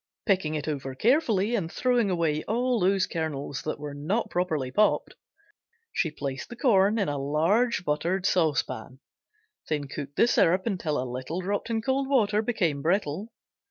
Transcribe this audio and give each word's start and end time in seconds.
Picking 0.25 0.55
it 0.55 0.67
over 0.67 0.95
carefully 0.95 1.53
and 1.53 1.71
throwing 1.71 2.09
away 2.09 2.43
all 2.45 2.79
those 2.79 3.05
kernels 3.05 3.61
that 3.61 3.79
were 3.79 3.93
not 3.93 4.31
properly 4.31 4.71
popped, 4.71 5.13
she 5.93 6.09
placed 6.09 6.49
the 6.49 6.55
corn 6.55 6.97
in 6.97 7.07
a 7.07 7.19
large 7.19 7.85
buttered 7.85 8.25
saucepan, 8.25 8.99
then 9.69 9.87
cooked 9.87 10.15
the 10.15 10.25
syrup 10.25 10.65
until 10.65 10.99
a 10.99 11.05
little 11.05 11.41
dropped 11.41 11.69
in 11.69 11.83
cold 11.83 12.09
water 12.09 12.41
became 12.41 12.81
brittle. 12.81 13.31